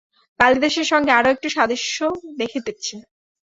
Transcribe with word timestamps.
কালিদাসের 0.39 0.87
সঙ্গে 0.91 1.11
আরো 1.11 1.27
একটু 1.31 1.47
সাদৃশ্য 1.49 1.97
দেখিতেছি। 2.39 2.95